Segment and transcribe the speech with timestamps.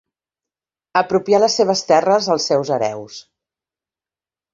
[1.01, 3.19] Apropià les seves terres als seus hereus.